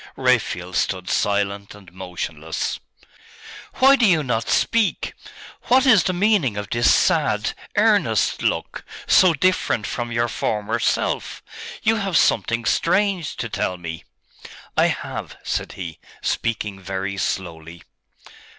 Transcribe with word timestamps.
Raphael 0.17 0.73
stood 0.73 1.11
silent 1.11 1.75
and 1.75 1.93
motionless. 1.93 2.79
'Why 3.75 3.95
do 3.95 4.07
you 4.07 4.23
not 4.23 4.49
speak? 4.49 5.13
What 5.65 5.85
is 5.85 6.05
the 6.05 6.11
meaning 6.11 6.57
of 6.57 6.71
this 6.71 6.91
sad, 6.91 7.53
earnest 7.75 8.41
look, 8.41 8.83
so 9.05 9.35
different 9.35 9.85
from 9.85 10.11
your 10.11 10.27
former 10.27 10.79
self?.... 10.79 11.43
You 11.83 11.97
have 11.97 12.17
something 12.17 12.65
strange 12.65 13.35
to 13.35 13.47
tell 13.47 13.77
me!' 13.77 14.03
'I 14.75 14.87
have,' 14.87 15.37
said 15.43 15.73
he, 15.73 15.99
speaking 16.23 16.79
very 16.81 17.15
slowly. 17.17 17.83